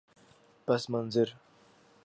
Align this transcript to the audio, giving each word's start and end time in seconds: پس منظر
پس 0.67 0.89
منظر 0.89 1.29